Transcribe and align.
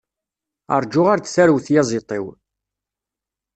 Ṛǧu 0.81 1.01
ar 1.11 1.19
d 1.19 1.25
tarew 1.25 1.59
tyaziḍt-iw! 1.65 2.25